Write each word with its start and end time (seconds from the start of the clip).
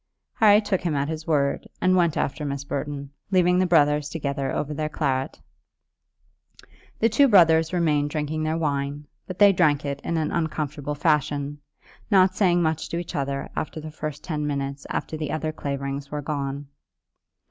Harry 0.33 0.59
took 0.59 0.81
him 0.81 0.95
at 0.95 1.07
his 1.09 1.27
word, 1.27 1.67
and 1.79 1.95
went 1.95 2.17
after 2.17 2.43
Miss 2.43 2.63
Burton, 2.63 3.11
leaving 3.29 3.59
the 3.59 3.67
brothers 3.67 4.09
together 4.09 4.51
over 4.51 4.73
their 4.73 4.89
claret. 4.89 5.39
The 6.97 7.07
two 7.07 7.27
brothers 7.27 7.71
remained 7.71 8.09
drinking 8.09 8.41
their 8.41 8.57
wine, 8.57 9.05
but 9.27 9.37
they 9.37 9.53
drank 9.53 9.85
it 9.85 10.01
in 10.03 10.17
an 10.17 10.31
uncomfortable 10.31 10.95
fashion, 10.95 11.59
not 12.09 12.33
saying 12.35 12.63
much 12.63 12.89
to 12.89 12.97
each 12.97 13.15
other 13.15 13.51
for 13.71 13.79
the 13.79 13.91
first 13.91 14.23
ten 14.23 14.47
minutes 14.47 14.87
after 14.89 15.17
the 15.17 15.31
other 15.31 15.51
Claverings 15.51 16.09
were 16.09 16.23
gone. 16.23 16.65